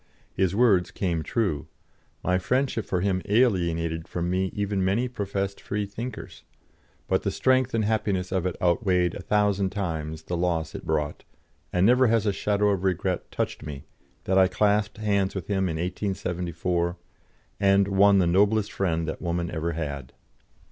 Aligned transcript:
His 0.33 0.55
words 0.55 0.89
came 0.89 1.21
true; 1.21 1.67
my 2.23 2.39
friendship 2.39 2.87
for 2.87 3.01
him 3.01 3.21
alienated 3.25 4.07
from 4.07 4.31
me 4.31 4.49
even 4.51 4.83
many 4.83 5.07
professed 5.07 5.61
Freethinkers, 5.61 6.41
but 7.07 7.21
the 7.21 7.29
strength 7.29 7.75
and 7.75 7.83
the 7.83 7.87
happiness 7.87 8.31
of 8.31 8.47
it 8.47 8.55
outweighed 8.59 9.13
a 9.13 9.21
thousand 9.21 9.69
times 9.69 10.23
the 10.23 10.35
loss 10.35 10.73
it 10.73 10.87
brought, 10.87 11.23
and 11.71 11.85
never 11.85 12.07
has 12.07 12.25
a 12.25 12.33
shadow 12.33 12.69
of 12.71 12.83
regret 12.83 13.29
touched 13.29 13.61
me 13.61 13.83
that 14.23 14.39
I 14.39 14.47
clasped 14.47 14.97
hands 14.97 15.35
with 15.35 15.45
him 15.45 15.69
in 15.69 15.77
1874, 15.77 16.97
and 17.59 17.87
won 17.89 18.17
the 18.17 18.25
noblest 18.25 18.71
friend 18.71 19.07
that 19.07 19.21
woman 19.21 19.51
ever 19.51 19.73
had. 19.73 20.13